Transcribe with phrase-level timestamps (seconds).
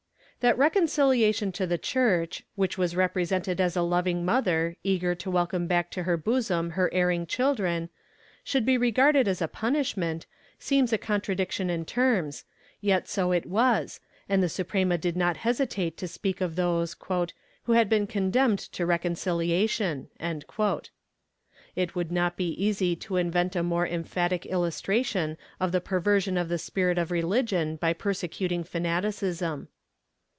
[0.41, 5.67] That reconciliation to the Church, which was represented as a loving mother, eager to welcome
[5.67, 7.89] back to her bosom her erring children,
[8.43, 10.25] should be regarded as a punishment,
[10.57, 12.43] seems a contra diction in terms,
[12.81, 16.95] yet so it was, and the Suprema did not hesitate to speak of those
[17.65, 20.87] "who had been condemned to reconciliation."^
[21.75, 26.49] It would not be easy to invent a more emphatic illustration of the perversion of
[26.49, 29.67] the spirit of religion by persecuting fanaticism.